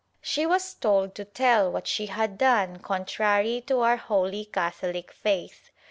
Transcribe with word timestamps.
She 0.23 0.47
was 0.47 0.73
told 0.73 1.13
to 1.13 1.25
tell 1.25 1.71
what 1.71 1.85
she 1.85 2.07
had 2.07 2.35
done 2.39 2.79
contrary 2.79 3.61
to 3.67 3.81
our 3.81 3.97
holy 3.97 4.45
Catholic 4.45 5.11
faith. 5.11 5.69